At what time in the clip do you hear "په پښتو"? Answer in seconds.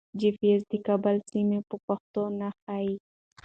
1.69-2.23